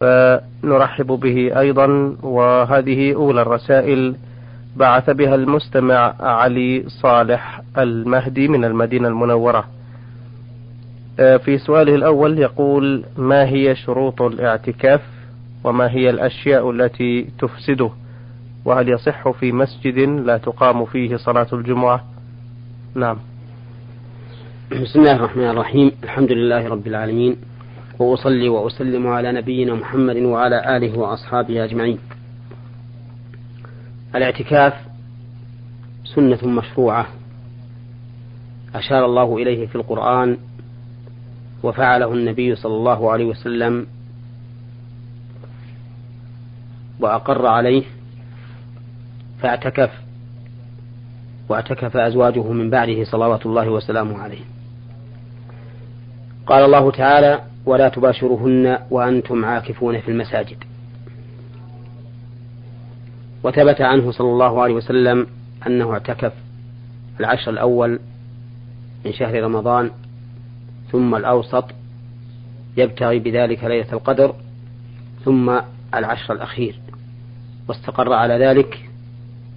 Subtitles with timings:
[0.00, 4.16] فنرحب به أيضا وهذه أولى الرسائل
[4.76, 9.64] بعث بها المستمع علي صالح المهدي من المدينة المنورة.
[11.16, 15.00] في سؤاله الأول يقول ما هي شروط الاعتكاف
[15.64, 17.90] وما هي الأشياء التي تفسده؟
[18.64, 22.04] وهل يصح في مسجد لا تقام فيه صلاة الجمعة؟
[22.94, 23.16] نعم.
[24.72, 25.92] بسم الله الرحمن الرحيم.
[26.04, 27.36] الحمد لله رب العالمين.
[28.00, 31.98] وأصلي وأسلم على نبينا محمد وعلى آله وأصحابه أجمعين.
[34.14, 34.74] الاعتكاف
[36.04, 37.06] سنة مشروعة.
[38.74, 40.36] أشار الله إليه في القرآن
[41.62, 43.86] وفعله النبي صلى الله عليه وسلم
[47.00, 47.82] وأقر عليه
[49.42, 49.90] فاعتكف
[51.48, 54.44] واعتكف أزواجه من بعده صلوات الله وسلامه عليه.
[56.46, 60.64] قال الله تعالى ولا تباشرهن وأنتم عاكفون في المساجد.
[63.44, 65.26] وثبت عنه صلى الله عليه وسلم
[65.66, 66.32] أنه اعتكف
[67.20, 68.00] العشر الأول
[69.04, 69.90] من شهر رمضان
[70.92, 71.64] ثم الأوسط
[72.76, 74.34] يبتغي بذلك ليلة القدر
[75.24, 75.60] ثم
[75.94, 76.80] العشر الأخير.
[77.68, 78.88] واستقر على ذلك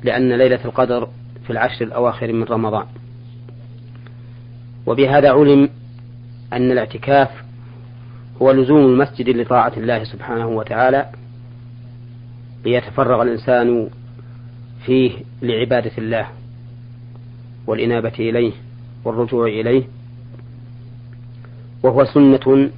[0.03, 1.09] لأن ليلة القدر
[1.43, 2.85] في العشر الأواخر من رمضان.
[4.85, 5.69] وبهذا علم
[6.53, 7.42] أن الاعتكاف
[8.41, 11.09] هو لزوم المسجد لطاعة الله سبحانه وتعالى
[12.65, 13.89] ليتفرغ الإنسان
[14.85, 16.27] فيه لعبادة الله
[17.67, 18.51] والإنابة إليه
[19.05, 19.83] والرجوع إليه.
[21.83, 22.69] وهو سنة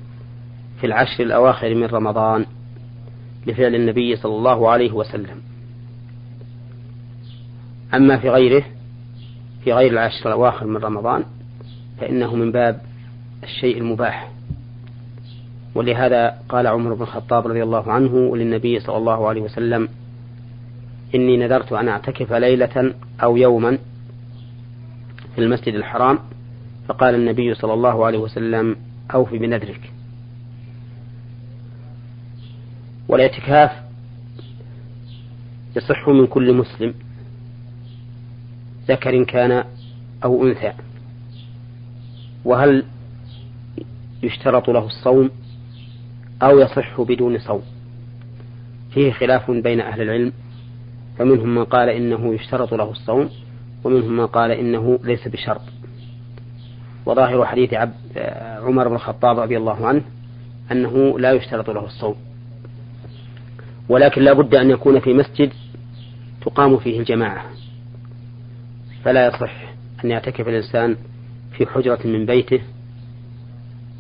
[0.80, 2.46] في العشر الأواخر من رمضان
[3.48, 5.42] لفعل النبي صلى الله عليه وسلم.
[7.94, 8.64] أما في غيره
[9.64, 11.24] في غير العشر الأواخر من رمضان
[12.00, 12.82] فإنه من باب
[13.44, 14.35] الشيء المباح.
[15.76, 19.90] ولهذا قال عمر بن الخطاب رضي الله عنه للنبي صلى الله عليه وسلم
[21.16, 23.78] إني نذرت أن أعتكف ليلة أو يوما
[25.36, 26.20] في المسجد الحرام.
[26.88, 28.76] فقال النبي صلى الله عليه وسلم
[29.14, 29.92] أوف بنذرك.
[33.08, 33.72] والاعتكاف
[35.76, 36.94] يصح من كل مسلم
[38.88, 39.64] ذكر كان
[40.24, 40.74] أو أنثى
[42.46, 42.86] وهل
[44.24, 45.30] يشترط له الصوم؟
[46.42, 47.62] أو يصح بدون صوم.
[48.94, 50.34] فيه خلاف بين أهل العلم
[51.18, 53.30] فمنهم من قال إنه يشترط له الصوم
[53.84, 55.62] ومنهم من قال إنه ليس بشرط.
[57.06, 57.94] وظاهر حديث عبد
[58.62, 60.02] عمر بن الخطاب رضي الله عنه
[60.72, 62.16] أنه لا يشترط له الصوم.
[63.90, 65.54] ولكن لا بد أن يكون في مسجد
[66.42, 67.46] تقام فيه الجماعة.
[69.04, 69.74] فلا يصح
[70.04, 70.96] أن يعتكف الإنسان
[71.52, 72.62] في حجرة من بيته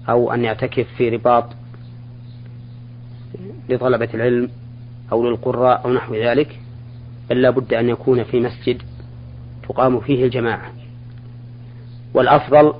[0.09, 1.45] أو أن يعتكف في رباط
[3.69, 4.49] لطلبة العلم
[5.11, 6.59] أو للقراء أو نحو ذلك
[7.29, 8.81] بل لا بد أن يكون في مسجد
[9.69, 10.71] تقام فيه الجماعة.
[12.13, 12.73] والأفضل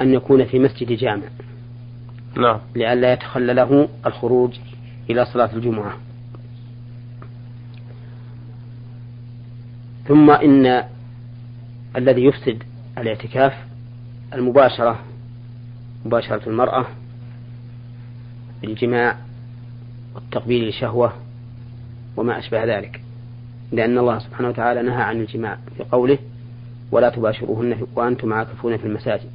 [0.00, 1.26] أن يكون في مسجد جامع.
[2.36, 2.58] نعم.
[2.76, 4.58] لئلا يتخلى له الخروج
[5.10, 5.96] إلى صلاة الجمعة.
[10.08, 10.84] ثم إن
[11.96, 12.62] الذي يفسد
[12.98, 13.52] الاعتكاف
[14.34, 14.98] المباشرة
[16.04, 16.86] مباشرة المرأة
[18.62, 19.16] بالجماع
[20.14, 21.12] والتقبيل لشهوة
[22.16, 23.00] وما أشبه ذلك.
[23.72, 26.18] لأن الله سبحانه وتعالى نهى عن الجماع في قوله
[26.92, 29.30] ولا تباشروهن وأنتم عاكفون في المساجد.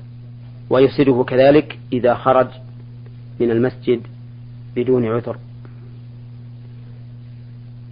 [0.69, 2.47] ويفسده كذلك إذا خرج
[3.39, 4.01] من المسجد
[4.75, 5.37] بدون عذر.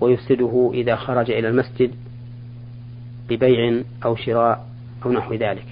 [0.01, 1.91] ويفسده إذا خرج إلى المسجد
[3.29, 4.67] ببيع أو شراء
[5.05, 5.65] أو نحو ذلك.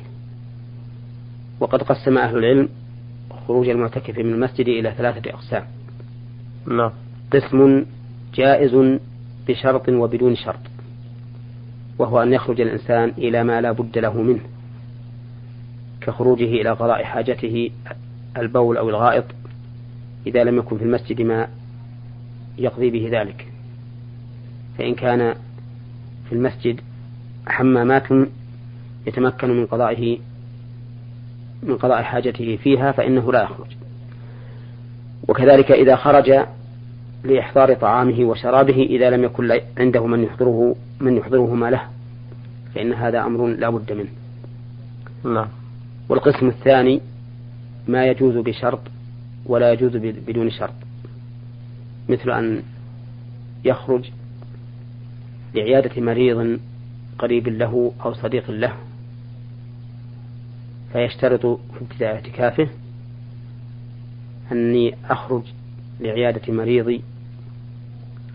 [1.59, 2.69] وقد قسم أهل العلم
[3.47, 5.65] خروج المعتكف من المسجد إلى ثلاثة أقسام.
[6.67, 6.91] نعم.
[7.33, 7.85] قسم
[8.33, 8.99] جائز
[9.47, 10.59] بشرط وبدون شرط
[11.99, 14.41] وهو أن يخرج الإنسان إلى ما لا بد له منه
[16.01, 17.71] كخروجه إلى قضاء حاجته
[18.37, 19.25] البول أو الغائط
[20.27, 21.47] إذا لم يكن في المسجد ما
[22.57, 23.47] يقضي به ذلك.
[24.77, 25.35] فإن كان
[26.29, 26.81] في المسجد
[27.47, 28.07] حمامات
[29.07, 30.17] يتمكن من قضائه
[31.63, 33.80] من قضاء حاجته فيها فإنه لا يخرج.
[35.31, 36.45] وكذلك إذا خرج
[37.23, 41.81] لإحضار طعامه وشرابه إذا لم يكن عنده من يحضره من يحضره ما له
[42.75, 44.09] فإن هذا أمر لا بد منه.
[45.33, 45.47] نعم.
[46.09, 47.01] والقسم الثاني
[47.87, 48.79] ما يجوز بشرط
[49.45, 50.73] ولا يجوز بدون شرط.
[52.09, 52.63] مثل أن
[53.65, 54.09] يخرج
[55.55, 56.59] لعيادة مريض
[57.19, 58.73] قريب له أو صديق له
[60.93, 62.67] فيشترط في ابتداء اعتكافه
[64.51, 65.43] أني أخرج
[65.99, 67.01] لعيادة مريض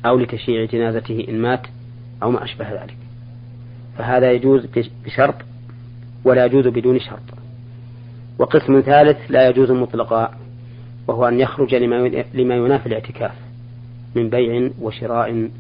[0.07, 1.67] أو لتشييع جنازته إن مات
[2.23, 2.97] أو ما أشبه ذلك.
[3.99, 4.67] فهذا يجوز
[5.05, 5.35] بشرط
[6.25, 7.23] ولا يجوز بدون شرط.
[8.39, 10.35] وقسم ثالث لا يجوز مطلقا
[11.07, 11.75] وهو أن يخرج
[12.35, 13.35] لما ينافي الاعتكاف
[14.15, 15.51] من بيع وشراء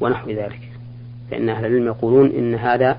[0.00, 0.72] ونحو ذلك.
[1.30, 2.96] فإن أهل العلم يقولون إن هذا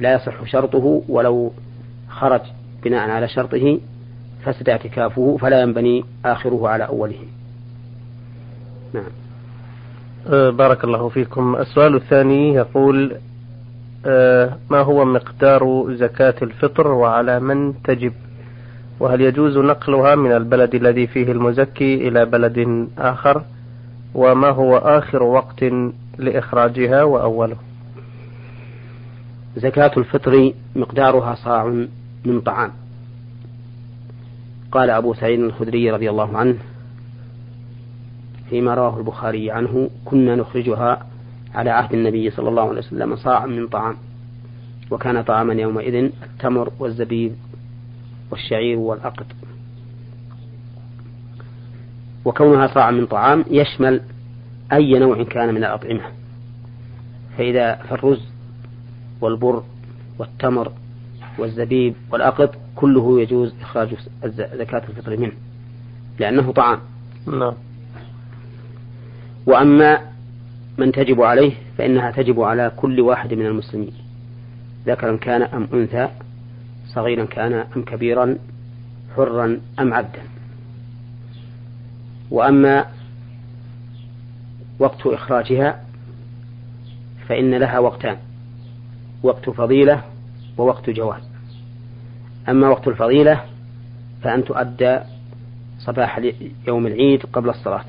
[0.00, 1.52] لا يصح شرطه ولو
[2.08, 2.40] خرج
[2.84, 3.78] بناء على شرطه
[4.44, 7.18] فسد اعتكافه فلا ينبني آخره على أوله.
[8.94, 9.04] نعم.
[10.26, 11.56] أه، بارك الله فيكم.
[11.56, 13.16] السؤال الثاني يقول
[14.06, 18.12] أه، ما هو مقدار زكاة الفطر وعلى من تجب؟
[19.00, 23.42] وهل يجوز نقلها من البلد الذي فيه المزكي إلى بلد آخر؟
[24.14, 25.64] وما هو آخر وقت
[26.18, 27.56] لإخراجها وأوله؟
[29.56, 31.64] زكاة الفطر مقدارها صاع
[32.24, 32.79] من طعام.
[34.72, 36.56] قال أبو سعيد الخدري رضي الله عنه
[38.50, 41.06] فيما رواه البخاري عنه كنا نخرجها
[41.54, 43.96] على عهد النبي صلى الله عليه وسلم صاعا من طعام
[44.90, 47.34] وكان طعاما يومئذ التمر والزبيب
[48.30, 49.26] والشعير والأقط.
[52.24, 54.00] وكونها صاعا من طعام يشمل
[54.72, 56.02] أي نوع كان من الأطعمة
[57.38, 58.28] فإذا فالرز
[59.20, 59.62] والبر
[60.18, 60.72] والتمر
[61.40, 63.94] والزبيب والأقط كله يجوز إخراج
[64.24, 65.32] زكاة الفطر منه
[66.18, 66.78] لأنه طعام.
[67.26, 67.54] نعم.
[69.46, 70.00] وأما
[70.78, 73.92] من تجب عليه فإنها تجب على كل واحد من المسلمين
[74.86, 76.08] ذكرا كان أم أنثى
[76.86, 78.36] صغيرا كان أم كبيرا
[79.16, 80.22] حرا أم عبدا.
[82.30, 82.86] وأما
[84.78, 85.84] وقت إخراجها
[87.28, 88.16] فإن لها وقتان
[89.22, 90.02] وقت فضيلة
[90.58, 91.29] ووقت جواز.
[92.48, 93.44] أما وقت الفضيلة
[94.22, 94.98] فأن تؤدى
[95.78, 96.20] صباح
[96.68, 97.84] يوم العيد قبل الصلاة.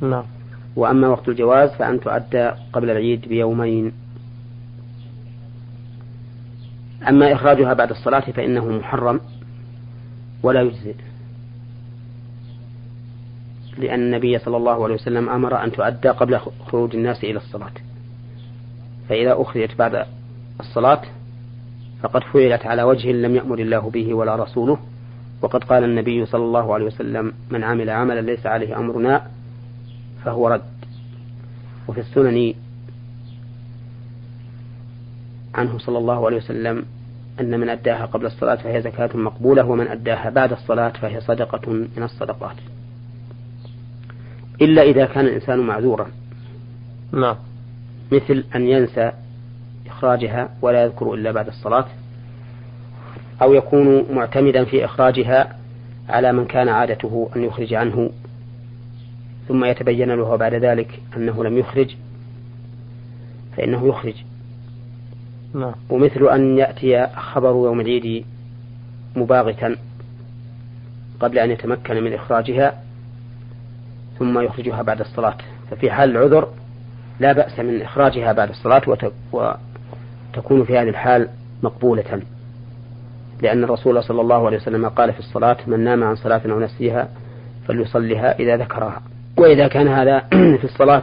[0.00, 0.24] نعم.
[0.76, 3.92] وأما وقت الجواز فأن تؤدى قبل العيد بيومين.
[7.08, 9.20] أما إخراجها بعد الصلاة فإنه محرم
[10.42, 10.94] ولا يجزئ.
[13.78, 17.72] لأن النبي صلى الله عليه وسلم أمر أن تؤدى قبل خروج الناس إلى الصلاة.
[19.08, 20.06] فإذا أخرجت بعد
[20.60, 21.02] الصلاة
[22.02, 24.78] فقد فعلت على وجه لم يأمر الله به ولا رسوله.
[25.42, 29.26] وقد قال النبي صلى الله عليه وسلم من عمل عملا ليس عليه أمرنا
[30.24, 30.62] فهو رد.
[31.88, 32.54] وفي السنن
[35.54, 36.84] عنه صلى الله عليه وسلم
[37.40, 42.02] أن من أداها قبل الصلاة فهي زكاة مقبولة ومن أداها بعد الصلاة فهي صدقة من
[42.02, 42.56] الصدقات.
[44.60, 46.06] إلا إذا كان الإنسان معذورا.
[47.12, 47.36] نعم.
[48.12, 49.12] مثل أن ينسى
[49.88, 51.86] إخراجها ولا يذكر إلا بعد الصلاة
[53.42, 55.56] أو يكون معتمدا في إخراجها
[56.08, 58.10] على من كان عادته أن يخرج عنه.
[59.48, 61.94] ثم يتبين له بعد ذلك أنه لم يخرج
[63.56, 64.14] فإنه يخرج.
[65.54, 65.74] نعم.
[65.90, 68.24] ومثل أن يأتي خبر يوم العيد
[69.16, 69.76] مباغتا
[71.20, 72.82] قبل أن يتمكن من إخراجها
[74.18, 75.36] ثم يخرجها بعد الصلاة.
[75.70, 76.48] ففي حال العذر
[77.20, 78.82] لا بأس من إخراجها بعد الصلاة
[80.36, 81.28] وتكون في هذه الحال
[81.62, 82.22] مقبولة.
[83.42, 87.08] لأن الرسول صلى الله عليه وسلم قال في الصلاة من نام عن صلاة أو نسيها
[87.68, 89.02] فليصلها إذا ذكرها.
[89.36, 90.18] وإذا كان هذا
[90.60, 91.02] في الصلاة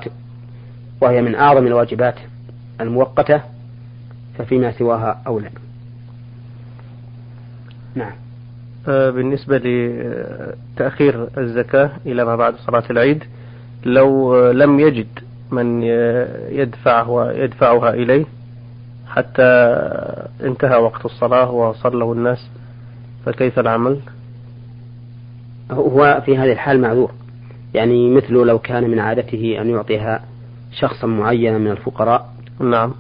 [1.02, 2.16] وهي من أعظم الواجبات
[2.82, 3.42] المؤقتة
[4.38, 5.50] ففيما سواها أولى.
[7.96, 8.12] نعم.
[8.88, 13.24] آه، بالنسبة لتأخير الزكاة إلى ما بعد صلاة العيد
[13.86, 15.08] لو لم يجد
[15.52, 15.84] من
[16.52, 18.26] يدفعه يدفعها إليه
[19.16, 19.44] حتى
[20.44, 22.50] انتهى وقت الصلاة وصلوا الناس
[23.26, 24.00] فكيف العمل؟
[25.72, 27.12] هو في هذه الحال معذور.
[27.74, 30.22] يعني مثل لو كان من عادته أن يعطيها
[30.72, 32.34] شخصا معينا من الفقراء.
[32.60, 32.94] نعم.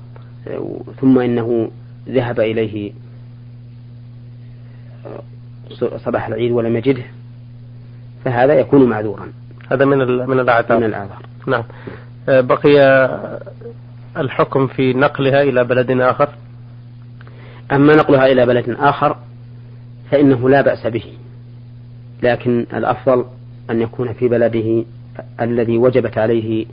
[1.01, 1.71] ثم إنه
[2.09, 2.91] ذهب إليه
[5.97, 7.03] صباح العيد ولم يجده
[8.25, 9.27] فهذا يكون معذورا.
[9.71, 10.77] هذا من من الأعذار.
[10.77, 11.21] من الأعذار.
[11.47, 11.63] نعم.
[12.29, 12.79] آه، بقي
[14.17, 16.29] الحكم في نقلها إلى بلد آخر؟
[17.71, 19.17] أما نقلها إلى بلد آخر
[20.11, 21.03] فإنه لا بأس به
[22.23, 23.25] لكن الأفضل
[23.69, 24.85] أن يكون في بلده
[25.41, 26.65] الذي وجبت عليه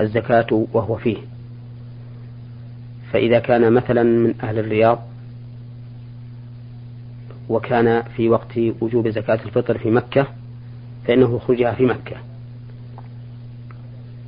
[0.00, 1.16] الزكاة وهو فيه.
[3.12, 5.02] فإذا كان مثلا من أهل الرياض
[7.48, 10.26] وكان في وقت وجوب زكاة الفطر في مكة
[11.06, 12.16] فإنه يخرجها في مكة.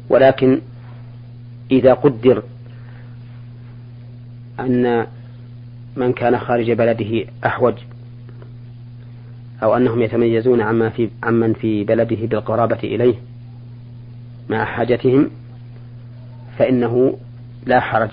[0.09, 0.61] ولكن
[1.71, 2.43] إذا قدر
[4.61, 5.07] أن
[5.97, 7.75] من كان خارج بلده أحوج
[9.63, 13.15] أو أنهم يتميزون عما في عمن في بلده بالقرابة إليه
[14.49, 15.31] مع حاجتهم
[16.59, 17.19] فإنه
[17.67, 18.11] لا حرج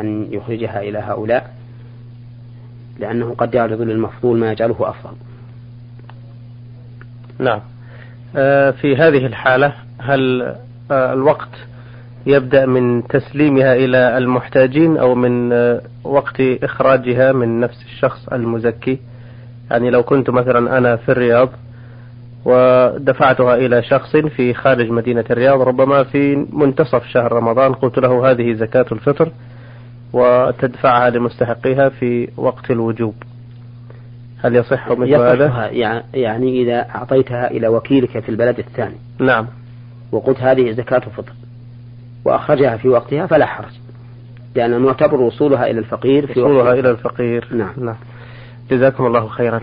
[0.00, 1.54] أن يخرجها إلى هؤلاء
[2.98, 5.16] لأنه قد يعرض للمفضول ما يجعله أفضل.
[7.38, 7.60] نعم.
[8.36, 10.42] آه، في هذه الحالة هل
[10.90, 11.48] آه، الوقت
[12.26, 18.98] يبدأ من تسليمها إلى المحتاجين أو من آه، وقت إخراجها من نفس الشخص المزكي.
[19.70, 21.48] يعني لو كنت مثلا أنا في الرياض
[22.44, 28.52] ودفعتها إلى شخص في خارج مدينة الرياض ربما في منتصف شهر رمضان قلت له هذه
[28.52, 29.28] زكاة الفطر
[30.12, 33.14] وتدفعها لمستحقيها في وقت الوجوب.
[34.44, 35.70] هل يصح مثل هذا؟
[36.14, 38.96] يعني إذا أعطيتها إلى وكيلك في البلد الثاني.
[39.18, 39.46] نعم.
[40.12, 41.32] وقلت هذه زكاة فطر
[42.24, 43.72] وأخرجها في وقتها فلا حرج
[44.54, 47.48] لأن نعتبر وصولها إلى الفقير في وصولها إلى الفقير.
[47.50, 47.72] نعم.
[47.76, 47.96] نعم.
[48.70, 49.60] جزاكم الله خيرا.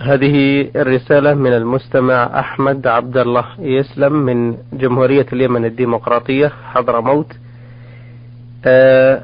[0.00, 7.32] هذه الرسالة من المستمع أحمد عبد الله يسلم من جمهورية اليمن الديمقراطية حضرموت
[8.64, 9.22] آه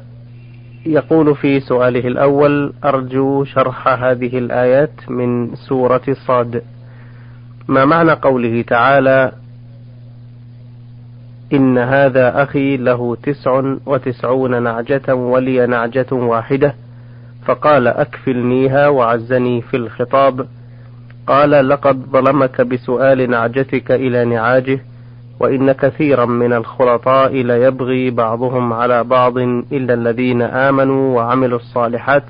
[0.85, 6.63] يقول في سؤاله الأول أرجو شرح هذه الآيات من سورة صاد.
[7.67, 9.31] ما معنى قوله تعالى
[11.53, 16.75] إن هذا أخي له تسع وتسعون نعجة ولي نعجة واحدة.
[17.45, 20.47] فقال أكفلنيها وعزني في الخطاب.
[21.27, 24.79] قال لقد ظلمك بسؤال نعجتك إلى نعاجه
[25.39, 32.23] وإن كثيرا من الخلطاء ليبغي بعضهم على بعض إلا الذين آمنوا وعملوا الصالحات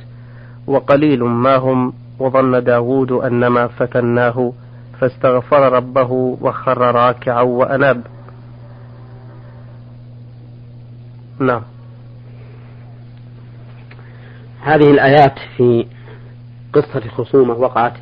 [0.67, 4.53] وقليل ما هم وظن داود أنما فتناه
[4.99, 8.01] فاستغفر ربه وخر راكعا وأناب.
[11.39, 11.61] نعم.
[14.61, 15.85] هذه الآيات في
[16.73, 17.93] قصة خصومة وقعت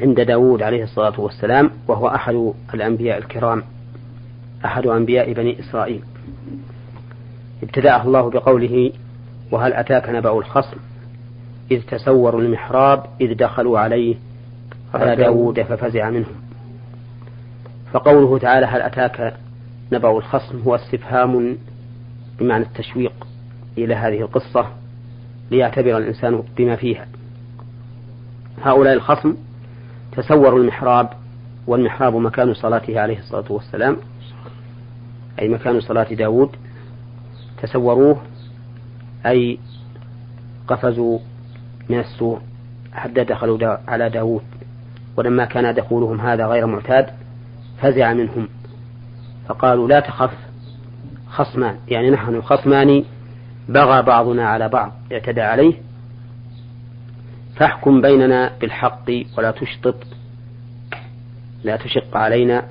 [0.00, 3.62] عند داود عليه الصلاة والسلام وهو أحد الأنبياء الكرام
[4.64, 6.02] أحد أنبياء بني إسرائيل.
[7.62, 8.92] ابتدأه الله بقوله
[9.50, 10.76] وهل أتاك نبأ الخصم؟
[11.70, 14.14] إذ تسوروا المحراب إذ دخلوا عليه
[14.94, 16.34] على داود ففزع منهم.
[17.92, 19.36] فقوله تعالى هل أتاك
[19.92, 21.56] نبأ الخصم؟ هو استفهام
[22.38, 23.26] بمعنى التشويق
[23.78, 24.66] إلى هذه القصة
[25.50, 27.06] ليعتبر الإنسان بما فيها.
[28.62, 29.34] هؤلاء الخصم
[30.12, 31.08] تسوروا المحراب
[31.66, 33.96] والمحراب مكان صلاته عليه الصلاة والسلام
[35.40, 36.50] أي مكان صلاة داود
[37.62, 38.22] تسوروه
[39.26, 39.58] أي
[40.68, 41.18] قفزوا
[41.90, 42.40] من السور
[42.92, 44.42] حتى دخلوا دا على داود
[45.16, 47.06] ولما كان دخولهم هذا غير معتاد
[47.78, 48.48] فزع منهم
[49.48, 50.34] فقالوا لا تخف
[51.34, 51.76] خصمان.
[51.88, 53.04] يعني نحن خصمان
[53.68, 55.74] بغى بعضنا على بعض اعتدى عليه.
[57.56, 59.96] فاحكم بيننا بالحق ولا تشطط
[61.64, 62.64] لا تشق علينا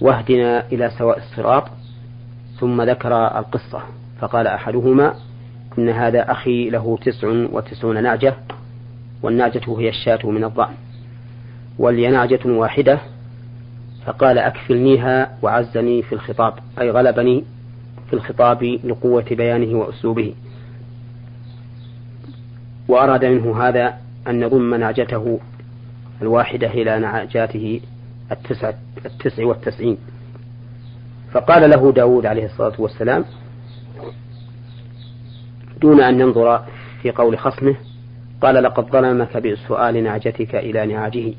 [0.00, 1.68] واهدنا إلى سواء الصراط.
[2.60, 3.82] ثم ذكر القصة
[4.20, 5.14] فقال أحدهما
[5.78, 8.34] إن هذا أخي له تسع وتسعون نعجة
[9.22, 10.74] والنعجة هي الشاة من الضأن
[11.78, 13.00] ولي نعجة واحدة.
[14.06, 17.44] فقال أكفلنيها وعزني في الخطاب أي غلبني
[18.06, 20.34] في الخطاب لقوة بيانه وأسلوبه.
[22.88, 23.98] وأراد منه هذا
[24.28, 25.40] أن يضم نعجته
[26.22, 27.80] الواحدة إلى نعجاته
[28.32, 28.72] التسع,
[29.06, 29.98] التسع والتسعين.
[31.32, 33.24] فقال له داود عليه الصلاة والسلام
[35.80, 36.64] دون أن ينظر
[37.02, 37.76] في قول خصمه
[38.40, 41.32] قال لقد ظلمك بسؤال نعجتك إلى نعاجه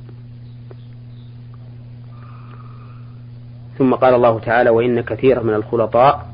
[3.77, 6.29] ثم قال الله تعالى وإن كثيرا من الخلطاء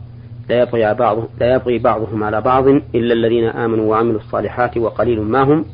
[0.49, 5.43] لا يبغي, بعض لا يبغي بعضهم على بعض إلا الذين آمنوا وعملوا الصالحات وقليل ما
[5.43, 5.65] هم.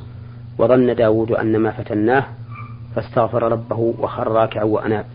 [0.58, 2.26] وظن داود أن ما فتناه
[2.96, 5.06] فاستغفر ربه وخر راكعا وأناب.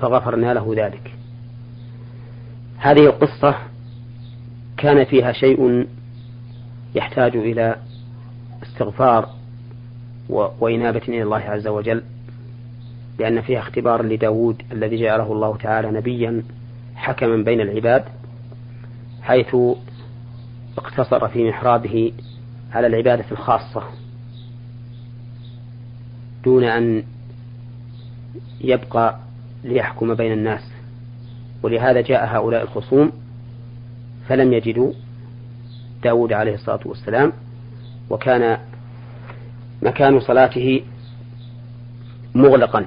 [0.00, 1.14] فغفرنا له ذلك.
[2.78, 3.54] هذه القصة
[4.76, 5.86] كان فيها شيء
[6.94, 7.76] يحتاج إلى
[8.62, 9.28] استغفار
[10.60, 12.02] وإنابة إلى الله عز وجل
[13.18, 16.42] لأن فيها اختبار لداود الذي جعله الله تعالى نبيا
[16.96, 18.04] حكما بين العباد.
[19.24, 19.56] حيث
[20.78, 22.12] اقتصر في محرابه
[22.72, 23.82] على العبادة الخاصة
[26.44, 27.04] دون أن
[28.60, 29.18] يبقى
[29.64, 30.60] ليحكم بين الناس
[31.62, 33.12] ولهذا جاء هؤلاء الخصوم
[34.28, 34.92] فلم يجدوا
[36.02, 37.32] داود عليه الصلاة والسلام
[38.10, 38.58] وكان
[39.82, 40.82] مكان صلاته
[42.34, 42.86] مغلقا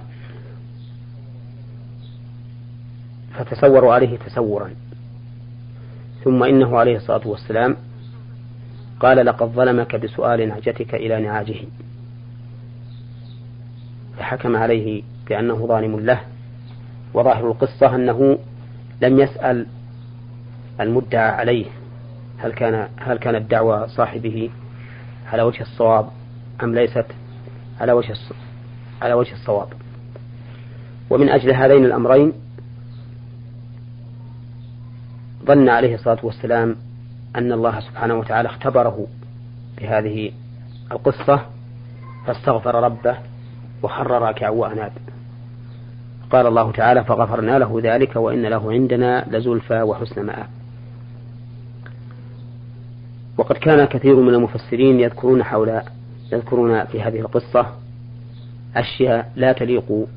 [3.33, 4.69] فتسوروا عليه تسورا
[6.23, 7.75] ثم إنه عليه الصلاة والسلام
[8.99, 11.55] قال لقد ظلمك بسؤال نعجتك إلى نعاجه.
[14.19, 16.21] حكم عليه بأنه ظالم له.
[17.13, 18.37] وظاهر القصة أنه
[19.01, 19.65] لم يسأل
[20.81, 21.65] المدعى عليه
[22.37, 24.49] هل كان هل كانت دعوى صاحبه
[25.31, 26.09] على وجه الصواب
[26.63, 27.05] أم ليست
[27.81, 28.13] على وجه
[29.01, 29.67] على وجه الصواب.
[31.09, 32.33] ومن أجل هذين الأمرين
[35.47, 36.75] ظن عليه الصلاة والسلام
[37.35, 39.07] أن الله سبحانه وتعالى اختبره
[39.81, 40.31] بهذه
[40.91, 41.41] القصة
[42.25, 43.17] فاستغفر ربه
[43.83, 44.91] وخر راكعا وأناب.
[46.31, 50.47] قال الله تعالى فغفرنا له ذلك وإن له عندنا لزلفى وحسن مآب.
[53.37, 55.81] وقد كان كثير من المفسرين يذكرون حول
[56.31, 57.65] يذكرون في هذه القصة
[58.75, 60.07] أشياء لا تليق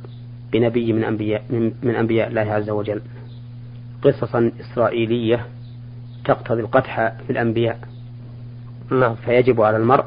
[0.53, 1.43] بنبي من أنبياء
[1.83, 3.01] من, أنبياء الله عز وجل.
[4.03, 5.47] قصصا إسرائيلية
[6.25, 7.79] تقتضي القدح في الأنبياء.
[8.91, 9.15] نعم.
[9.15, 10.05] فيجب على المرء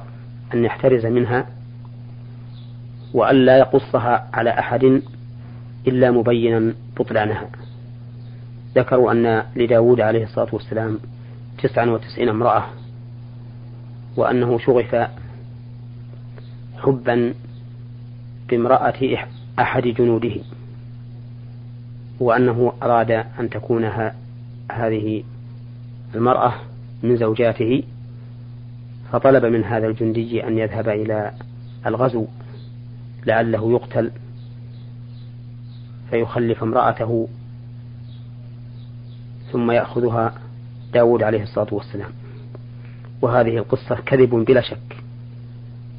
[0.53, 1.47] أن يحترز منها
[3.13, 5.01] وألا يقصها على أحد
[5.88, 7.50] إلا مبينا بطلانها.
[8.75, 11.00] ذكروا أن لداود عليه الصلاة والسلام
[11.63, 12.65] تسعا وتسعين امرأة
[14.17, 15.07] وأنه شغف
[16.77, 17.33] حبا
[18.50, 19.27] بامرأة
[19.59, 20.35] أحد جنوده.
[22.24, 23.86] وأنه أراد أن تكون
[24.72, 25.24] هذه
[26.15, 26.53] المرأة
[27.03, 27.84] من زوجاته
[29.12, 31.32] فطلب من هذا الجندي أن يذهب إلى
[31.86, 32.25] الغزو
[33.25, 34.12] لعله يقتل
[36.10, 37.27] فيخلف امرأته
[39.51, 40.34] ثم يأخذها
[40.94, 42.10] داود عليه الصلاة والسلام.
[43.22, 44.98] وهذه القصة كذب بلا شك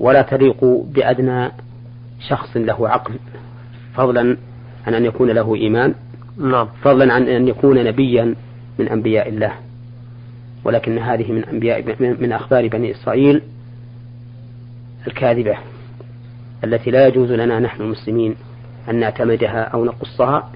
[0.00, 1.50] ولا تليق بأدنى
[2.28, 3.14] شخص له عقل
[3.95, 4.37] فضلا
[4.87, 5.95] عن أن يكون له إيمان.
[6.38, 6.69] نعم.
[6.83, 8.35] فضلا عن أن يكون نبيا
[8.79, 9.53] من أنبياء الله.
[10.64, 13.43] ولكن هذه من أنبياء من أخبار بني إسرائيل
[15.07, 15.57] الكاذبة
[16.64, 18.35] التي لا يجوز لنا نحن المسلمين
[18.88, 20.50] أن نعتمدها أو نقصها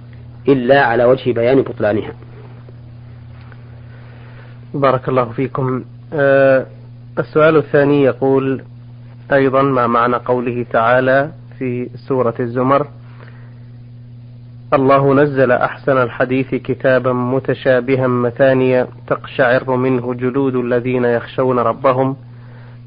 [0.48, 2.12] إلا على وجه بيان بطلانها.
[4.74, 5.84] بارك الله فيكم.
[6.12, 6.66] أه
[7.18, 8.62] السؤال الثاني يقول
[9.32, 12.86] أيضا ما معنى قوله تعالى في سورة الزمر؟
[14.74, 22.16] الله نزل أحسن الحديث كتابا متشابها مثانيا تقشعر منه جلود الذين يخشون ربهم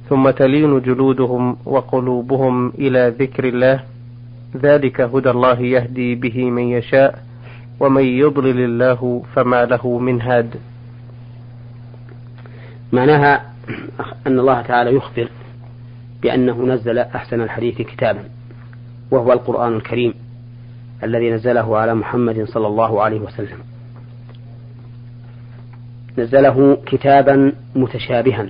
[0.09, 3.83] ثم تلين جلودهم وقلوبهم إلى ذكر الله.
[4.57, 7.23] ذلك هدى الله يهدي به من يشاء
[7.79, 10.55] ومن يضلل الله فما له من هاد.
[12.93, 13.41] معناها
[14.27, 15.27] أن الله تعالى يخبر
[16.21, 18.23] بأنه نزل أحسن الحديث كتابا
[19.11, 20.20] وهو القرآن الكريم.
[21.03, 23.57] الذي نزله على محمد صلى الله عليه وسلم.
[26.17, 28.49] نزله كتابا متشابها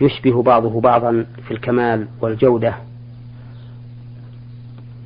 [0.00, 2.74] يشبه بعضه بعضا في الكمال والجودة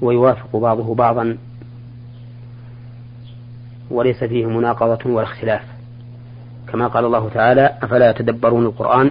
[0.03, 1.37] ويوافق بعضه بعضا
[3.90, 5.62] وليس فيه مناقضة ولا اختلاف
[6.68, 9.11] كما قال الله تعالى أفلا يتدبرون القرآن؟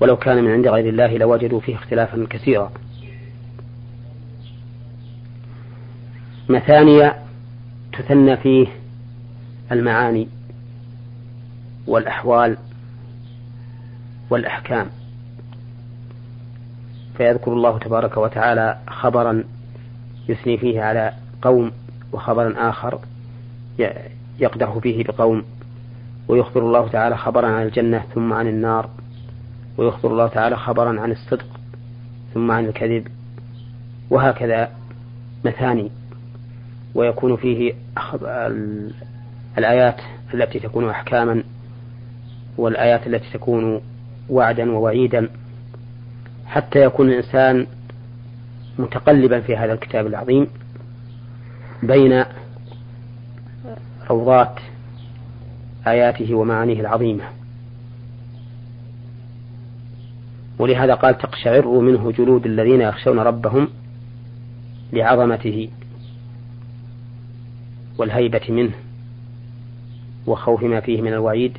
[0.00, 2.72] ولو كان من عند غير الله لوجدوا فيه اختلافا كثيرا.
[6.50, 7.16] مثانية
[7.92, 8.66] تثنى فيه
[9.72, 10.28] المعاني
[11.86, 12.56] والأحوال
[14.30, 14.86] والأحكام.
[17.16, 19.44] فيذكر الله تبارك وتعالى خبرا
[20.28, 21.72] يثني فيه على قوم
[22.12, 22.98] وخبرا آخر
[24.38, 25.44] يقدح فيه بقوم.
[26.28, 28.90] ويخبر الله تعالى خبرا عن الجنة ثم عن النار.
[29.78, 31.46] ويخبر الله تعالى خبرا عن الصدق
[32.34, 33.08] ثم عن الكذب.
[34.10, 34.70] وهكذا
[35.44, 35.90] مثاني.
[36.94, 37.72] ويكون فيه
[39.58, 40.00] الآيات
[40.34, 41.42] التي تكون أحكاما
[42.58, 43.80] والآيات التي تكون
[44.28, 45.28] وعدا ووعيدا
[46.46, 47.66] حتى يكون الإنسان
[48.78, 50.46] متقلبا في هذا الكتاب العظيم
[51.82, 52.24] بين
[54.10, 54.60] روضات
[55.86, 57.24] آياته ومعانيه العظيمة.
[60.58, 63.68] ولهذا قال تقشعر منه جلود الذين يخشون ربهم
[64.92, 65.68] لعظمته.
[68.00, 68.72] والهيبة منه
[70.26, 71.58] وخوف ما فيه من الوعيد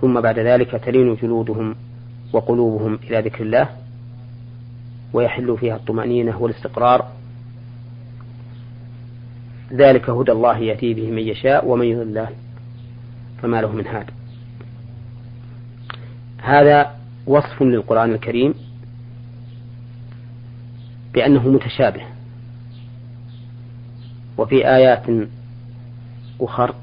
[0.00, 1.74] ثم بعد ذلك تلين جلودهم
[2.32, 3.68] وقلوبهم إلى ذكر الله
[5.12, 7.12] ويحل فيها الطمأنينة والاستقرار.
[9.72, 12.28] ذلك هدى الله يأتي به من يشاء ومن يضل الله
[13.42, 14.10] فما له من هاد.
[16.38, 18.54] هذا وصف للقرآن الكريم
[21.14, 22.15] بأنه متشابه
[24.38, 25.28] وفي آيات
[26.40, 26.74] أخر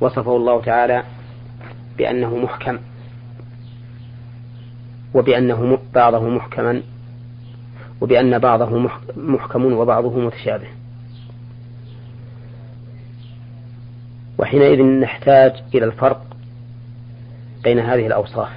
[0.00, 1.04] وصفه الله تعالى
[1.98, 2.78] بأنه محكم
[5.14, 6.82] وبأنه بعضه محكما
[8.00, 10.68] وبأن بعضه محكم وبعضه متشابه.
[14.38, 16.22] وحينئذ نحتاج إلى الفرق
[17.64, 18.50] بين هذه الأوصاف.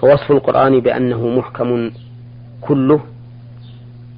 [0.00, 1.90] فوصف القرآن بأنه محكم
[2.60, 3.00] كله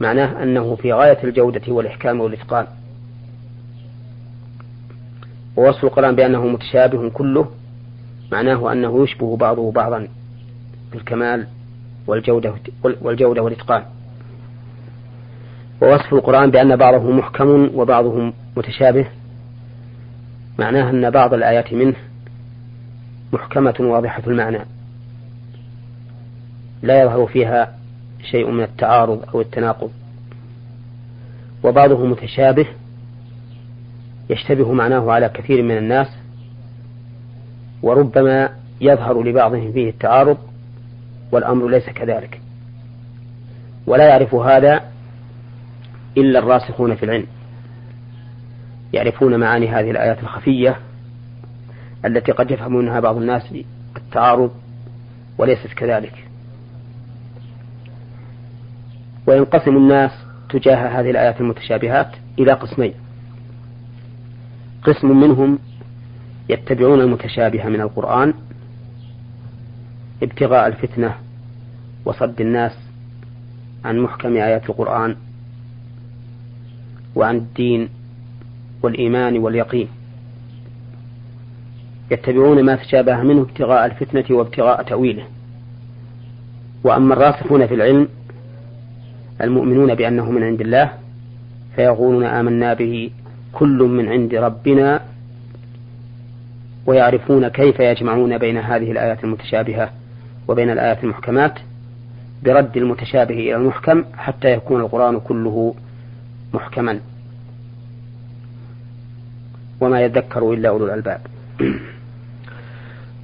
[0.00, 2.66] معناه أنه في غاية الجودة والإحكام والإتقان.
[5.56, 7.50] ووصف القرآن بأنه متشابه كله
[8.32, 10.08] معناه أنه يشبه بعضه بعضا
[10.92, 11.46] بالكمال
[12.06, 13.82] والجودة والجودة والإتقان.
[15.82, 19.06] ووصف القرآن بأن بعضه محكم وبعضه متشابه
[20.58, 21.94] معناه أن بعض الآيات منه
[23.32, 24.58] محكمة واضحة المعنى.
[26.82, 27.75] لا يظهر فيها
[28.22, 29.90] شيء من التعارض أو التناقض.
[31.64, 32.66] وبعضه متشابه
[34.30, 36.08] يشتبه معناه على كثير من الناس
[37.82, 38.50] وربما
[38.80, 40.38] يظهر لبعضهم فيه التعارض
[41.32, 42.40] والأمر ليس كذلك.
[43.86, 44.80] ولا يعرف هذا
[46.16, 47.26] إلا الراسخون في العلم.
[48.92, 50.76] يعرفون معاني هذه الآيات الخفية
[52.04, 53.54] التي قد يفهم منها بعض الناس
[53.96, 54.50] التعارض
[55.38, 56.25] وليست كذلك.
[59.26, 60.10] وينقسم الناس
[60.50, 62.94] تجاه هذه الآيات المتشابهات إلى قسمين.
[64.82, 65.58] قسم منهم
[66.48, 68.34] يتبعون المتشابه من القرآن
[70.22, 71.14] ابتغاء الفتنة
[72.04, 72.72] وصد الناس
[73.84, 75.16] عن محكم آيات القرآن
[77.14, 77.88] وعن الدين
[78.82, 79.88] والإيمان واليقين.
[82.10, 85.24] يتبعون ما تشابه منه ابتغاء الفتنة وابتغاء تأويله.
[86.84, 88.08] وأما الراسخون في العلم
[89.40, 90.92] المؤمنون بأنه من عند الله
[91.76, 93.10] فيقولون آمنا به
[93.52, 95.00] كل من عند ربنا
[96.86, 99.90] ويعرفون كيف يجمعون بين هذه الآيات المتشابهة
[100.48, 101.58] وبين الآيات المحكمات
[102.44, 105.74] برد المتشابه إلى المحكم حتى يكون القرآن كله
[106.54, 107.00] محكما.
[109.80, 111.20] وما يذكر إلا أولو الألباب.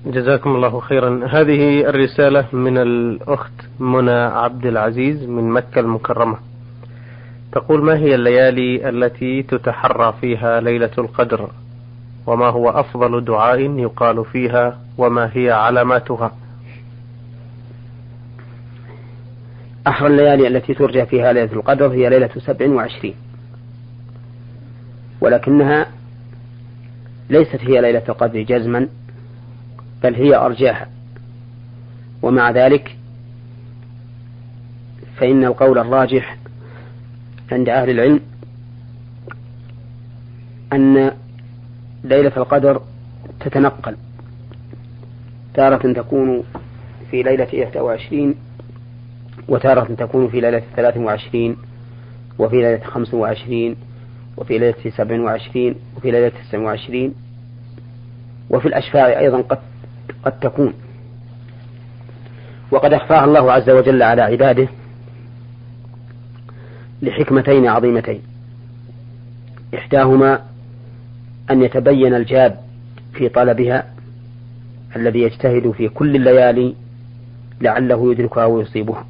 [0.07, 1.27] جزاكم الله خيرا.
[1.27, 6.37] هذه الرسالة من الأخت منى عبد العزيز من مكة المكرمة.
[7.53, 11.51] تقول ما هي الليالي التي تتحرى فيها ليلة القدر؟
[12.27, 16.33] وما هو أفضل دعاء يقال فيها؟ وما هي علاماتها؟
[19.87, 23.15] أحرى الليالي التي ترجى فيها ليلة القدر هي ليلة سبع وعشرين.
[25.21, 25.87] ولكنها
[27.31, 28.89] ليست هي ليلة القدر جزما.
[30.05, 30.89] بل هي أرجاها
[32.23, 32.97] ومع ذلك
[35.17, 36.37] فإن القول الراجح
[37.53, 38.21] عند أهل العلم
[40.73, 41.13] أن
[42.05, 42.83] ليلة القدر
[43.41, 43.97] تتنقل.
[45.55, 46.43] تارة تكون
[47.11, 48.35] في ليلة 21
[49.49, 51.57] وتارة تكون في ليلة 23
[52.39, 53.77] وفي ليلة 25
[54.37, 57.15] وفي ليلة 27 وفي ليلة 29
[58.51, 59.59] وفي الأشفاع أيضا قد
[60.25, 60.73] قد تكون.
[62.71, 64.69] وقد أخفاها الله عز وجل على عباده
[67.03, 68.23] لحكمتين عظيمتين.
[69.75, 70.43] إحداهما
[71.51, 72.57] أن يتبين الجاد
[73.13, 73.93] في طلبها
[74.97, 76.75] الذي يجتهد في كل الليالي
[77.61, 79.07] لعله يدركها ويصيبها.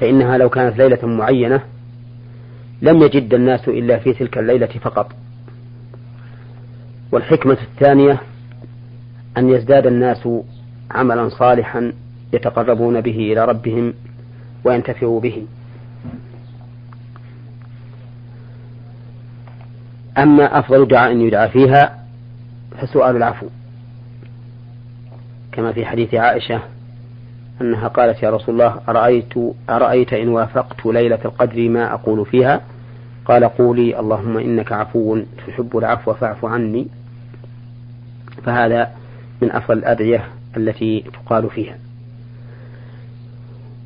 [0.00, 1.60] فإنها لو كانت ليلة معينة
[2.82, 5.12] لم يجد الناس إلا في تلك الليلة فقط.
[7.14, 8.20] والحكمة الثانية
[9.38, 10.28] أن يزداد الناس
[10.90, 11.92] عملا صالحا
[12.32, 13.94] يتقربون به إلى ربهم
[14.64, 15.46] وينتفعوا به.
[20.18, 22.04] أما أفضل دعاء يدعى فيها
[22.78, 23.46] فسؤال العفو.
[25.52, 26.60] كما في حديث عائشة
[27.60, 29.34] أنها قالت يا رسول الله أرأيت,
[29.70, 32.60] أرأيت إن وافقت ليلة القدر ما أقول فيها؟
[33.24, 36.88] قال قولي اللهم إنك عفو تحب العفو فاعف عني.
[38.44, 38.90] فهذا
[39.42, 41.78] من أفضل الأدعية التي تقال فيها.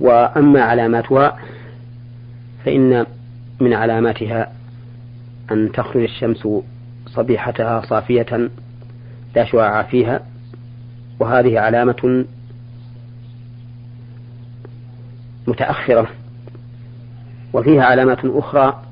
[0.01, 1.39] وأما علاماتها
[2.65, 3.07] فإن
[3.61, 4.53] من علاماتها
[5.51, 6.49] أن تخرج الشمس
[7.07, 8.51] صبيحتها صافية
[9.37, 10.21] لا شعاع فيها
[11.21, 12.25] وهذه علامة
[15.47, 16.09] متأخرة
[17.53, 18.83] وفيها علامات أخرى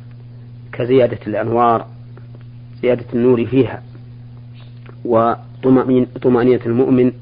[0.72, 1.86] كزيادة الأنوار
[2.82, 3.82] زيادة النور فيها
[5.64, 7.12] وطمأنينة المؤمن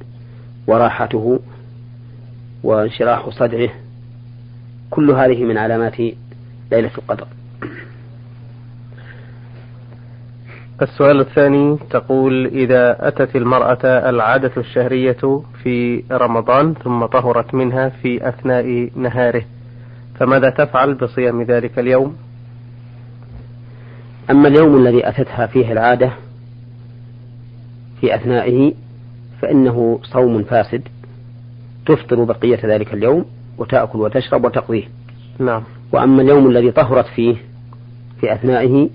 [0.67, 1.41] وراحته
[2.63, 3.71] وانشراح صدره.
[4.91, 6.01] كل هذه من علامات
[6.73, 7.27] ليلة القدر.
[10.83, 18.91] السؤال الثاني تقول إذا أتت المرأة العادة الشهرية في رمضان ثم طهرت منها في أثناء
[18.97, 19.43] نهاره
[20.19, 22.17] فماذا تفعل بصيام ذلك اليوم؟
[24.31, 26.11] أما اليوم الذي أتتها فيه العادة
[28.05, 28.73] في أثنائه
[29.43, 30.83] فإنه صوم فاسد
[31.87, 33.25] تفطر بقية ذلك اليوم
[33.59, 34.85] وتأكل وتشرب وتقضيه.
[35.39, 35.63] نعم.
[35.93, 37.37] وأما اليوم الذي طهرت فيه
[38.21, 38.91] في أثنائه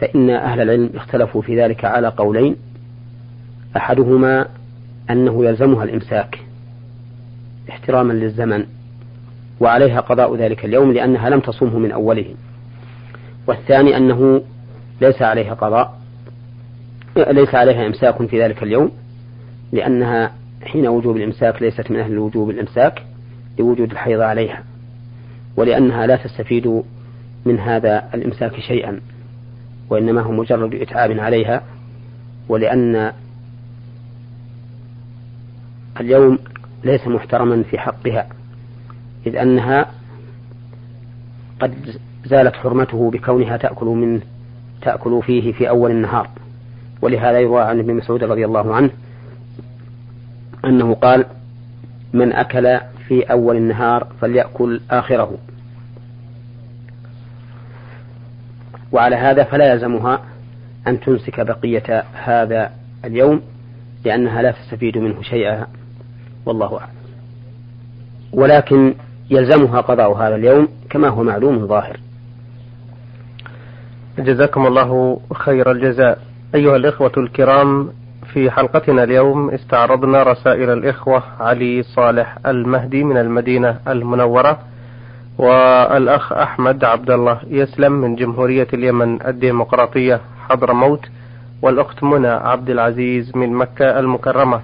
[0.00, 2.56] فإن أهل العلم اختلفوا في ذلك على قولين.
[3.76, 4.48] أحدهما
[5.10, 6.38] أنه يلزمها الإمساك
[7.70, 8.64] احتراما للزمن
[9.60, 12.34] وعليها قضاء ذلك اليوم لأنها لم تصومه من أوله
[13.46, 14.42] والثاني أنه
[15.00, 16.05] ليس عليها قضاء
[17.16, 18.90] ليس عليها إمساك في ذلك اليوم
[19.72, 23.02] لأنها حين وجوب الإمساك ليست من أهل وجوب الإمساك
[23.58, 24.64] لوجود الحيض عليها
[25.56, 26.82] ولأنها لا تستفيد
[27.44, 29.00] من هذا الإمساك شيئا
[29.90, 31.62] وإنما هو مجرد إتعاب عليها
[32.48, 33.12] ولأن
[36.00, 36.38] اليوم
[36.84, 38.28] ليس محترما في حقها
[39.26, 39.90] إذ أنها
[41.60, 41.74] قد
[42.24, 44.20] زالت حرمته بكونها تأكل منه
[44.82, 46.28] تأكل فيه في أول النهار.
[47.02, 48.90] ولهذا يروى عن ابن مسعود رضي الله عنه
[50.64, 51.24] أنه قال
[52.12, 52.78] من أكل
[53.08, 55.38] في أول النهار فليأكل آخره.
[58.92, 60.20] وعلى هذا فلا يلزمها
[60.86, 62.70] أن تمسك بقية هذا
[63.04, 63.42] اليوم
[64.04, 65.66] لأنها لا تستفيد منه شيئا.
[66.46, 66.92] والله أعلم.
[68.32, 68.94] ولكن
[69.30, 72.00] يلزمها قضاء هذا اليوم كما هو معلوم ظاهر.
[74.18, 76.18] جزاكم الله خير الجزاء.
[76.54, 77.88] أيها الإخوة الكرام
[78.32, 84.58] في حلقتنا اليوم استعرضنا رسائل الإخوة علي صالح المهدي من المدينة المنورة
[85.38, 91.00] والأخ أحمد عبد الله يسلم من جمهورية اليمن الديمقراطية حضرموت
[91.62, 94.60] والأخت منى عبد العزيز من مكة المكرمة.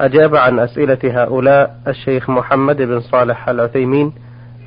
[0.00, 4.12] أجاب عن أسئلة هؤلاء الشيخ محمد بن صالح العثيمين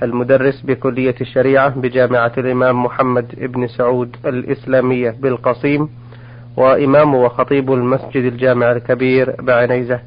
[0.04, 5.89] المدرس بكلية الشريعة بجامعة الإمام محمد بن سعود الإسلامية بالقصيم
[6.57, 9.99] وإمام وخطيب المسجد الجامع الكبير بعنيزة.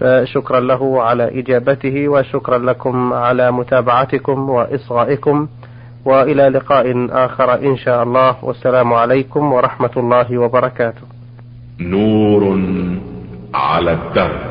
[0.00, 5.48] فشكرا له على إجابته وشكرا لكم على متابعتكم وإصغائكم
[6.04, 8.44] وإلى لقاء آخر إن شاء الله.
[8.44, 11.02] والسلام عليكم ورحمة الله وبركاته.
[11.80, 12.60] نور
[13.54, 14.49] على الدرب